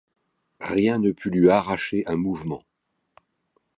Rien 0.61 0.97
ne 0.97 1.11
put 1.11 1.29
lui 1.29 1.51
arracher 1.51 2.01
un 2.07 2.15
mouvement. 2.15 2.63